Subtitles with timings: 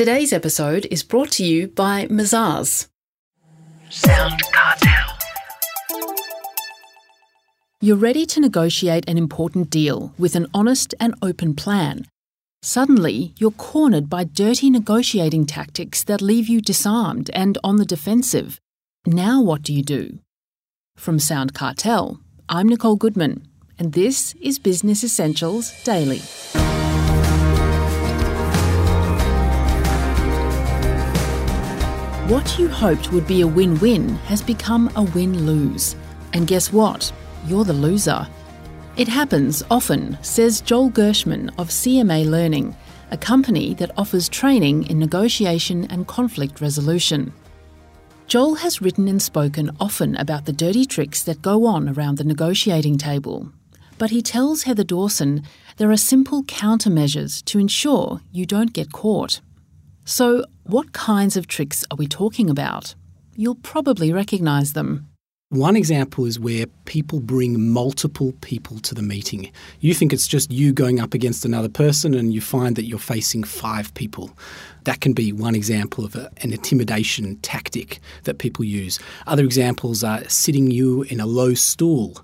[0.00, 2.88] Today's episode is brought to you by Mazars.
[3.90, 5.18] Sound Cartel.
[7.82, 12.06] You're ready to negotiate an important deal with an honest and open plan.
[12.62, 18.58] Suddenly, you're cornered by dirty negotiating tactics that leave you disarmed and on the defensive.
[19.04, 20.20] Now, what do you do?
[20.96, 23.46] From Sound Cartel, I'm Nicole Goodman,
[23.78, 26.22] and this is Business Essentials Daily.
[32.30, 35.96] What you hoped would be a win win has become a win lose.
[36.32, 37.10] And guess what?
[37.44, 38.24] You're the loser.
[38.96, 42.76] It happens often, says Joel Gershman of CMA Learning,
[43.10, 47.32] a company that offers training in negotiation and conflict resolution.
[48.28, 52.22] Joel has written and spoken often about the dirty tricks that go on around the
[52.22, 53.50] negotiating table.
[53.98, 55.42] But he tells Heather Dawson
[55.78, 59.40] there are simple countermeasures to ensure you don't get caught.
[60.10, 62.96] So, what kinds of tricks are we talking about?
[63.36, 65.06] You'll probably recognise them.
[65.50, 69.52] One example is where people bring multiple people to the meeting.
[69.78, 72.98] You think it's just you going up against another person, and you find that you're
[72.98, 74.36] facing five people.
[74.82, 78.98] That can be one example of a, an intimidation tactic that people use.
[79.28, 82.20] Other examples are sitting you in a low stool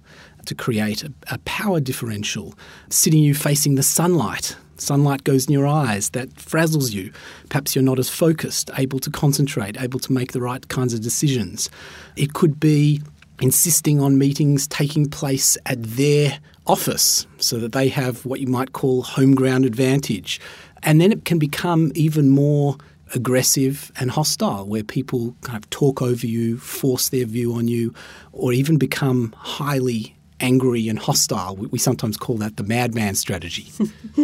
[0.46, 2.58] to create a, a power differential,
[2.90, 7.12] sitting you facing the sunlight sunlight goes in your eyes, that frazzles you.
[7.48, 11.00] Perhaps you're not as focused, able to concentrate, able to make the right kinds of
[11.00, 11.70] decisions.
[12.16, 13.02] It could be
[13.40, 18.72] insisting on meetings taking place at their office so that they have what you might
[18.72, 20.40] call home ground advantage.
[20.82, 22.76] And then it can become even more
[23.14, 27.94] aggressive and hostile, where people kind of talk over you, force their view on you,
[28.32, 31.56] or even become highly angry and hostile.
[31.56, 33.72] We, sometimes call that the madman strategy.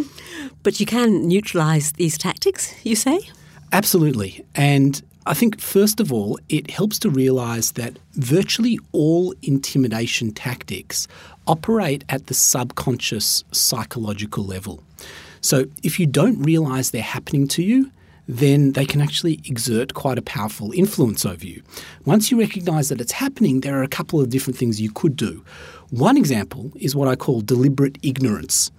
[0.63, 3.21] but you can neutralise these tactics, you say?
[3.73, 4.45] Absolutely.
[4.55, 11.07] And I think, first of all, it helps to realise that virtually all intimidation tactics
[11.47, 14.83] operate at the subconscious psychological level.
[15.41, 17.91] So if you don't realise they're happening to you,
[18.29, 21.63] then they can actually exert quite a powerful influence over you.
[22.05, 25.17] Once you recognise that it's happening, there are a couple of different things you could
[25.17, 25.45] do.
[25.91, 28.71] One example is what I call deliberate ignorance.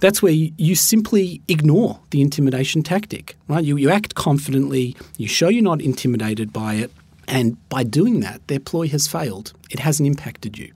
[0.00, 3.64] That's where you, you simply ignore the intimidation tactic, right?
[3.64, 6.90] You, you act confidently, you show you're not intimidated by it,
[7.28, 9.52] and by doing that, their ploy has failed.
[9.70, 10.72] It hasn't impacted you.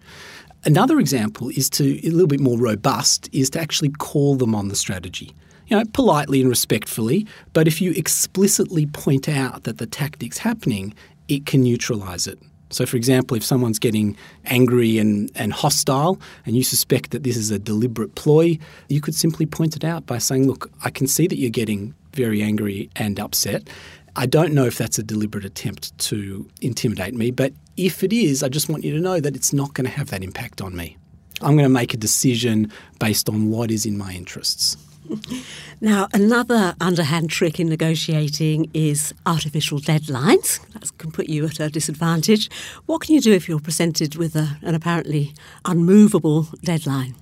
[0.65, 4.69] Another example is to, a little bit more robust, is to actually call them on
[4.69, 5.35] the strategy.
[5.71, 10.95] You know, politely and respectfully, but if you explicitly point out that the tactic's happening,
[11.29, 12.41] it can neutralise it.
[12.71, 14.17] So, for example, if someone's getting
[14.47, 18.59] angry and, and hostile and you suspect that this is a deliberate ploy,
[18.89, 21.95] you could simply point it out by saying, Look, I can see that you're getting
[22.15, 23.69] very angry and upset.
[24.17, 28.43] I don't know if that's a deliberate attempt to intimidate me, but if it is,
[28.43, 30.75] I just want you to know that it's not going to have that impact on
[30.75, 30.97] me.
[31.41, 34.77] I'm going to make a decision based on what is in my interests.
[35.82, 40.60] Now, another underhand trick in negotiating is artificial deadlines.
[40.75, 42.50] That can put you at a disadvantage.
[42.84, 45.32] What can you do if you're presented with a, an apparently
[45.65, 47.15] unmovable deadline?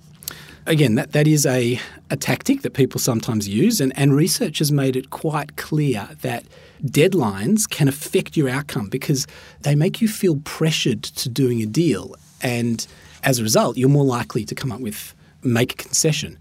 [0.67, 1.79] Again, that, that is a,
[2.11, 6.45] a tactic that people sometimes use, and, and research has made it quite clear that
[6.83, 9.27] deadlines can affect your outcome because
[9.61, 12.17] they make you feel pressured to doing a deal.
[12.43, 12.85] And
[13.23, 16.39] as a result, you're more likely to come up with make a concession.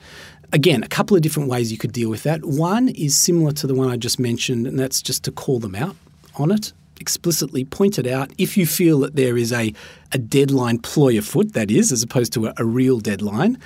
[0.54, 2.46] Again, a couple of different ways you could deal with that.
[2.46, 5.76] One is similar to the one I just mentioned, and that's just to call them
[5.76, 5.96] out
[6.36, 6.72] on it,
[7.02, 8.32] explicitly point it out.
[8.38, 9.74] If you feel that there is a,
[10.14, 13.58] a deadline ploy afoot, that is, as opposed to a, a real deadline,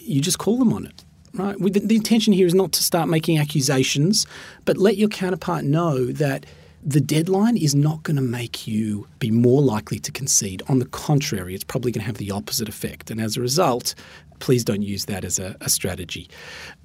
[0.00, 1.04] you just call them on it.
[1.34, 1.56] Right?
[1.58, 4.26] The, the intention here is not to start making accusations,
[4.64, 6.46] but let your counterpart know that
[6.82, 10.62] the deadline is not going to make you be more likely to concede.
[10.68, 13.10] On the contrary, it's probably going to have the opposite effect.
[13.10, 13.94] And as a result,
[14.40, 16.28] please don't use that as a, a, strategy.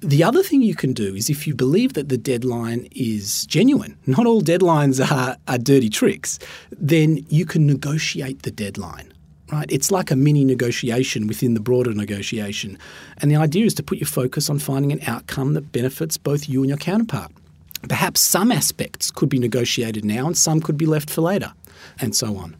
[0.00, 3.98] The other thing you can do is if you believe that the deadline is genuine,
[4.06, 6.38] not all deadlines are, are dirty tricks,
[6.70, 9.12] then you can negotiate the deadline.
[9.52, 9.70] Right?
[9.70, 12.78] It's like a mini negotiation within the broader negotiation.
[13.18, 16.48] And the idea is to put your focus on finding an outcome that benefits both
[16.48, 17.30] you and your counterpart.
[17.88, 21.52] Perhaps some aspects could be negotiated now and some could be left for later,
[22.00, 22.56] and so on.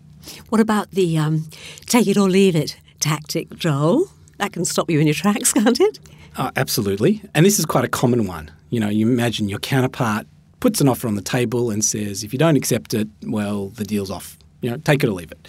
[0.48, 1.48] What about the um,
[1.86, 4.08] take it or leave it tactic, Joel?
[4.38, 5.98] That can stop you in your tracks, can't it?
[6.36, 7.22] Uh, absolutely.
[7.34, 8.50] And this is quite a common one.
[8.70, 10.26] You know, you imagine your counterpart
[10.60, 13.84] puts an offer on the table and says, if you don't accept it, well, the
[13.84, 14.38] deal's off.
[14.60, 15.48] You know, take it or leave it.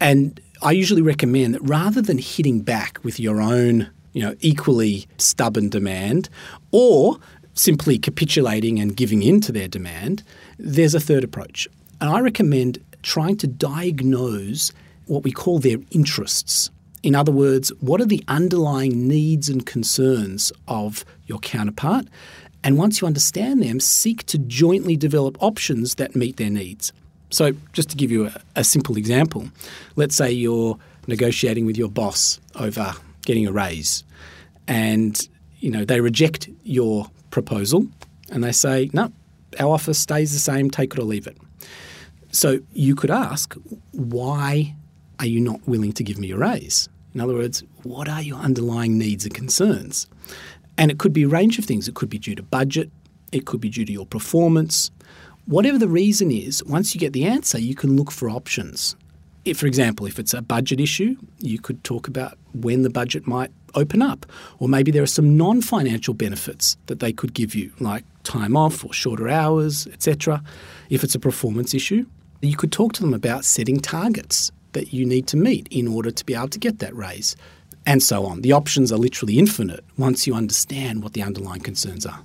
[0.00, 5.06] And I usually recommend that rather than hitting back with your own, you know, equally
[5.18, 6.28] stubborn demand,
[6.70, 7.18] or
[7.54, 10.22] simply capitulating and giving in to their demand,
[10.58, 11.68] there's a third approach.
[12.00, 14.72] And I recommend trying to diagnose
[15.06, 16.70] what we call their interests.
[17.06, 22.08] In other words, what are the underlying needs and concerns of your counterpart?
[22.64, 26.92] And once you understand them, seek to jointly develop options that meet their needs.
[27.30, 29.48] So, just to give you a, a simple example,
[29.94, 30.76] let's say you're
[31.06, 32.92] negotiating with your boss over
[33.24, 34.02] getting a raise,
[34.66, 35.28] and
[35.60, 37.86] you know they reject your proposal,
[38.32, 39.12] and they say, "No,
[39.60, 40.72] our offer stays the same.
[40.72, 41.38] Take it or leave it."
[42.32, 43.54] So you could ask,
[43.92, 44.74] why
[45.20, 46.88] are you not willing to give me a raise?
[47.16, 50.06] In other words, what are your underlying needs and concerns?
[50.76, 51.88] And it could be a range of things.
[51.88, 52.90] It could be due to budget,
[53.32, 54.90] it could be due to your performance.
[55.46, 58.96] Whatever the reason is, once you get the answer, you can look for options.
[59.46, 63.26] If, for example, if it's a budget issue, you could talk about when the budget
[63.26, 64.26] might open up.
[64.58, 68.58] Or maybe there are some non financial benefits that they could give you, like time
[68.58, 70.42] off or shorter hours, etc.
[70.90, 72.04] If it's a performance issue,
[72.42, 76.10] you could talk to them about setting targets that you need to meet in order
[76.10, 77.34] to be able to get that raise,
[77.86, 78.42] and so on.
[78.42, 82.20] The options are literally infinite once you understand what the underlying concerns are.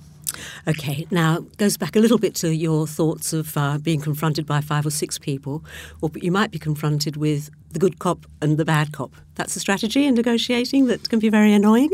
[0.68, 4.60] Okay, now goes back a little bit to your thoughts of uh, being confronted by
[4.60, 5.64] five or six people,
[6.02, 9.14] or you might be confronted with the good cop and the bad cop.
[9.36, 11.90] That's a strategy in negotiating that can be very annoying.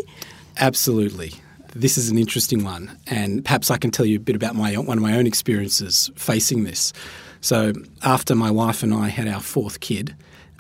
[0.57, 1.35] Absolutely.
[1.75, 4.75] This is an interesting one, and perhaps I can tell you a bit about my
[4.77, 6.93] one of my own experiences facing this.
[7.41, 7.73] So,
[8.03, 10.17] after my wife and I had our fourth kid,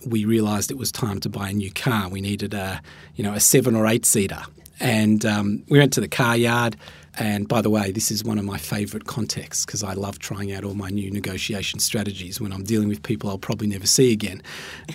[0.06, 2.08] we realised it was time to buy a new car.
[2.08, 2.80] We needed a,
[3.16, 4.42] you know, a seven or eight seater,
[4.80, 6.76] and um, we went to the car yard.
[7.20, 10.52] And by the way, this is one of my favourite contexts because I love trying
[10.52, 14.12] out all my new negotiation strategies when I'm dealing with people I'll probably never see
[14.12, 14.40] again.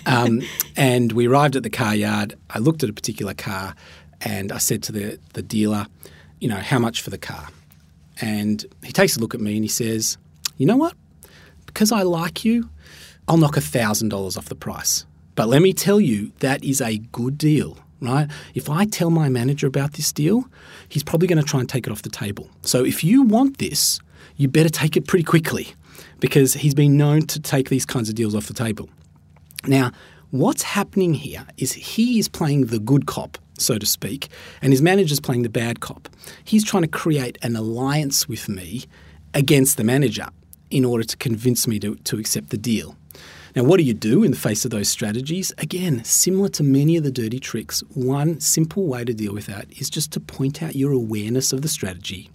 [0.06, 0.40] Um,
[0.76, 2.34] and we arrived at the car yard.
[2.48, 3.74] I looked at a particular car
[4.22, 5.86] and I said to the, the dealer,
[6.40, 7.48] you know, how much for the car?
[8.22, 10.16] And he takes a look at me and he says,
[10.56, 10.94] you know what?
[11.66, 12.70] Because I like you,
[13.28, 15.06] I'll knock $1,000 off the price.
[15.34, 18.28] But let me tell you, that is a good deal right?
[18.54, 20.44] If I tell my manager about this deal,
[20.88, 22.48] he's probably going to try and take it off the table.
[22.62, 24.00] So if you want this,
[24.36, 25.74] you better take it pretty quickly
[26.20, 28.88] because he's been known to take these kinds of deals off the table.
[29.66, 29.92] Now,
[30.30, 34.28] what's happening here is he is playing the good cop, so to speak,
[34.60, 36.08] and his manager's playing the bad cop.
[36.44, 38.84] He's trying to create an alliance with me
[39.32, 40.26] against the manager
[40.70, 42.96] in order to convince me to, to accept the deal.
[43.54, 45.52] Now, what do you do in the face of those strategies?
[45.58, 49.66] Again, similar to many of the dirty tricks, one simple way to deal with that
[49.78, 52.30] is just to point out your awareness of the strategy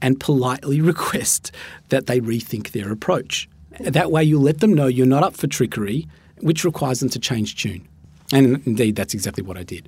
[0.00, 1.52] and politely request
[1.90, 3.46] that they rethink their approach.
[3.80, 6.08] That way, you let them know you're not up for trickery,
[6.40, 7.86] which requires them to change tune.
[8.32, 9.86] And indeed, that's exactly what I did.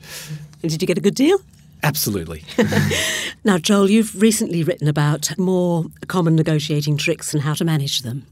[0.62, 1.40] And did you get a good deal?
[1.82, 2.44] Absolutely.
[3.44, 8.26] now, Joel, you've recently written about more common negotiating tricks and how to manage them.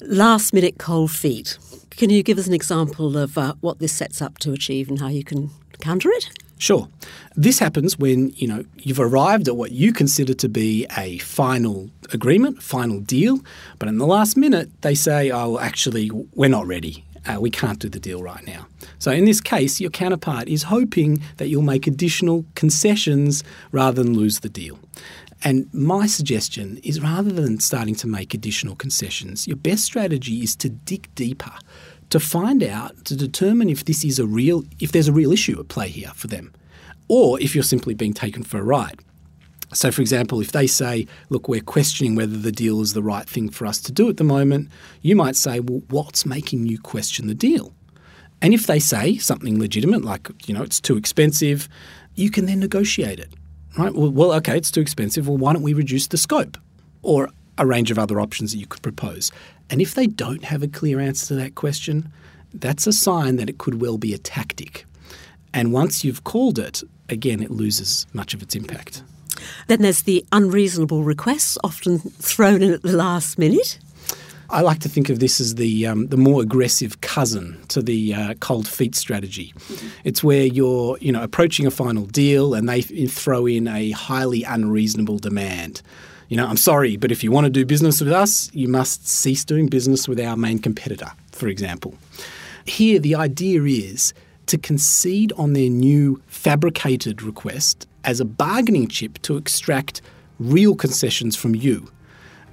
[0.00, 1.58] Last minute cold feet.
[1.96, 4.98] Can you give us an example of uh, what this sets up to achieve and
[4.98, 5.50] how you can
[5.80, 6.30] counter it?
[6.58, 6.88] Sure.
[7.36, 11.90] This happens when, you know, you've arrived at what you consider to be a final
[12.12, 13.40] agreement, final deal,
[13.78, 17.04] but in the last minute they say, "Oh, actually, we're not ready.
[17.26, 18.66] Uh, we can't do the deal right now."
[18.98, 23.42] So in this case, your counterpart is hoping that you'll make additional concessions
[23.72, 24.78] rather than lose the deal.
[25.44, 30.56] And my suggestion is rather than starting to make additional concessions, your best strategy is
[30.56, 31.52] to dig deeper
[32.10, 35.58] to find out, to determine if this is a real, if there's a real issue
[35.60, 36.52] at play here for them,
[37.08, 39.00] or if you're simply being taken for a ride.
[39.72, 43.28] So, for example, if they say, look, we're questioning whether the deal is the right
[43.28, 44.68] thing for us to do at the moment,
[45.02, 47.74] you might say, well, what's making you question the deal?
[48.40, 51.68] And if they say something legitimate, like, you know, it's too expensive,
[52.14, 53.32] you can then negotiate it
[53.78, 53.94] right?
[53.94, 55.28] Well, well, okay, it's too expensive.
[55.28, 56.58] Well, why don't we reduce the scope?
[57.02, 59.30] Or a range of other options that you could propose.
[59.70, 62.10] And if they don't have a clear answer to that question,
[62.52, 64.86] that's a sign that it could well be a tactic.
[65.52, 69.02] And once you've called it, again, it loses much of its impact.
[69.66, 73.78] Then there's the unreasonable requests, often thrown in at the last minute.
[74.50, 78.14] I like to think of this as the um, the more aggressive cousin to the
[78.14, 79.52] uh, cold feet strategy.
[79.56, 79.88] Mm-hmm.
[80.04, 84.44] It's where you're you know approaching a final deal and they throw in a highly
[84.44, 85.82] unreasonable demand.
[86.28, 89.06] You know, I'm sorry, but if you want to do business with us, you must
[89.06, 91.94] cease doing business with our main competitor, for example.
[92.64, 94.14] Here, the idea is
[94.46, 100.02] to concede on their new fabricated request as a bargaining chip to extract
[100.38, 101.90] real concessions from you.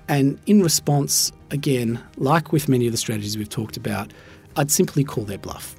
[0.07, 4.11] And in response, again, like with many of the strategies we've talked about,
[4.55, 5.75] I'd simply call their bluff.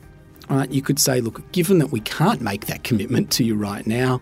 [0.68, 4.20] You could say, look, given that we can't make that commitment to you right now,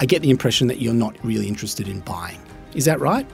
[0.00, 2.40] I get the impression that you're not really interested in buying.
[2.74, 3.28] Is that right?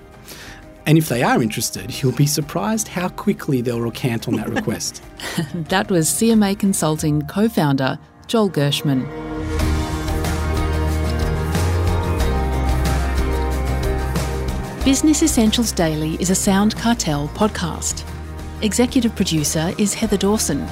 [0.86, 5.02] And if they are interested, you'll be surprised how quickly they'll recant on that request.
[5.54, 9.27] That was CMA Consulting co founder Joel Gershman.
[14.88, 18.10] Business Essentials Daily is a Sound Cartel podcast.
[18.62, 20.66] Executive producer is Heather Dawson.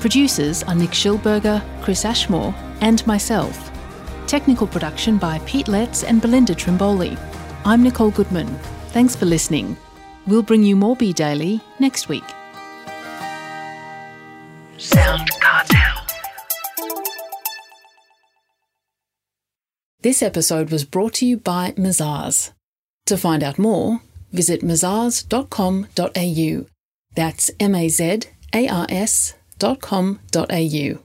[0.00, 3.70] Producers are Nick Schilberger, Chris Ashmore, and myself.
[4.26, 7.16] Technical production by Pete Letts and Belinda Trimboli.
[7.64, 8.48] I'm Nicole Goodman.
[8.88, 9.76] Thanks for listening.
[10.26, 12.24] We'll bring you more B Daily next week.
[14.78, 16.06] Sound Cartel.
[20.00, 22.50] This episode was brought to you by Mazars.
[23.10, 24.00] To find out more,
[24.32, 26.66] visit mazars.com.au.
[27.16, 28.20] That's M A Z
[28.54, 31.00] A R S dot com dot au.